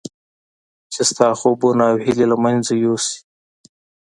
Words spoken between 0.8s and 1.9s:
چې ستا خوبونه